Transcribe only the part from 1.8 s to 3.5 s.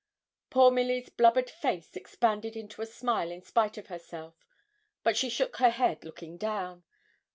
expanded into a smile in